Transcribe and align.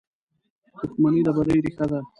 •دښمني 0.79 1.21
د 1.25 1.29
بدۍ 1.35 1.57
ریښه 1.65 1.85
ده. 1.91 1.99